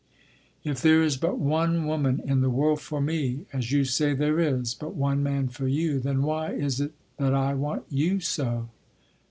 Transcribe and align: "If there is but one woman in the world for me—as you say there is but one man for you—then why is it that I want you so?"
"If 0.63 0.81
there 0.81 1.03
is 1.03 1.15
but 1.15 1.37
one 1.37 1.85
woman 1.85 2.23
in 2.25 2.41
the 2.41 2.49
world 2.49 2.81
for 2.81 2.99
me—as 2.99 3.71
you 3.71 3.85
say 3.85 4.15
there 4.15 4.39
is 4.39 4.73
but 4.73 4.95
one 4.95 5.21
man 5.21 5.47
for 5.47 5.67
you—then 5.67 6.23
why 6.23 6.53
is 6.53 6.81
it 6.81 6.93
that 7.17 7.35
I 7.35 7.53
want 7.53 7.83
you 7.87 8.19
so?" 8.19 8.69